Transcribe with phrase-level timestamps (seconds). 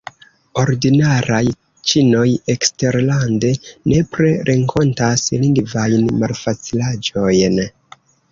[0.59, 1.41] Ordinaraj
[1.91, 3.51] ĉinoj eksterlande
[3.91, 7.63] nepre renkontas lingvajn malfacilaĵojn.